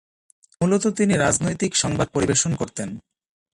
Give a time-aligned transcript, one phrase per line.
[0.61, 2.89] মূলত তিনি রাজনৈতিক সংবাদ পরিবেশন করতেন।